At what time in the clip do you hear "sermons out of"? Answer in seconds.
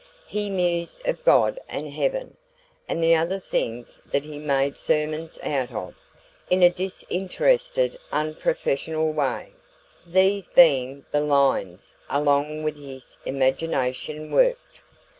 4.75-5.93